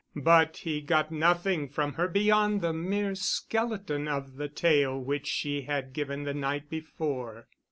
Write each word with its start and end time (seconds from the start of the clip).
But 0.15 0.57
he 0.57 0.81
got 0.81 1.11
nothing 1.11 1.69
from 1.69 1.93
her 1.93 2.07
beyond 2.07 2.61
the 2.61 2.73
mere 2.73 3.13
skeleton 3.13 4.07
of 4.07 4.37
the 4.37 4.47
tale 4.47 4.99
which 4.99 5.27
she 5.27 5.61
had 5.61 5.93
given 5.93 6.23
the 6.23 6.33
night 6.33 6.71
before. 6.71 7.47